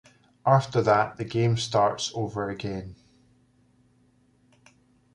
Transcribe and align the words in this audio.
After 0.47 0.81
that, 0.81 1.17
the 1.17 1.23
game 1.23 1.57
starts 1.57 2.11
over 2.15 2.49
again. 2.49 2.95